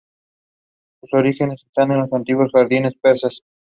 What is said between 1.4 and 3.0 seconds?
están en los antiguos jardines